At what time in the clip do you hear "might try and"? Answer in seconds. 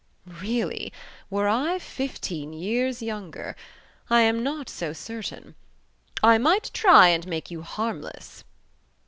6.39-7.27